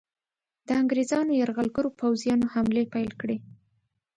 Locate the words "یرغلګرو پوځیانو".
1.41-2.51